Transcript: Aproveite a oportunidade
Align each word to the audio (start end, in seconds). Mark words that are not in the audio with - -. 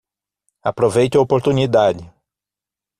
Aproveite 0.69 1.15
a 1.15 1.21
oportunidade 1.21 2.11